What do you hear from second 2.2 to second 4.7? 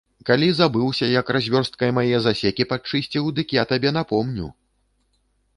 засекі падчысціў, дык я табе напомню.